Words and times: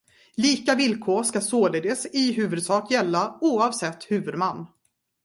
Lika 0.35 0.75
villkor 0.75 1.23
ska 1.23 1.41
således 1.41 2.07
i 2.15 2.31
huvudsak 2.33 2.89
gälla 2.91 3.37
oavsett 3.41 4.03
huvudman. 4.11 4.67